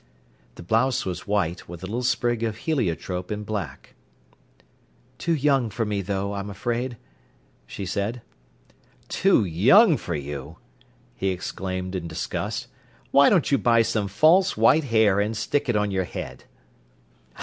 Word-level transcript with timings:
The 0.55 0.63
blouse 0.63 1.05
was 1.05 1.27
white, 1.27 1.69
with 1.69 1.83
a 1.83 1.85
little 1.85 2.01
sprig 2.01 2.41
of 2.41 2.57
heliotrope 2.65 3.29
and 3.29 3.45
black. 3.45 3.93
"Too 5.19 5.35
young 5.35 5.69
for 5.69 5.85
me, 5.85 6.01
though, 6.01 6.33
I'm 6.33 6.49
afraid," 6.49 6.97
she 7.67 7.85
said. 7.85 8.23
"Too 9.09 9.45
young 9.45 9.97
for 9.97 10.15
you!" 10.15 10.57
he 11.15 11.27
exclaimed 11.29 11.93
in 11.93 12.07
disgust. 12.07 12.65
"Why 13.11 13.29
don't 13.29 13.51
you 13.51 13.59
buy 13.59 13.83
some 13.83 14.07
false 14.07 14.57
white 14.57 14.85
hair 14.85 15.19
and 15.19 15.37
stick 15.37 15.69
it 15.69 15.75
on 15.75 15.91
your 15.91 16.05
head." 16.05 16.45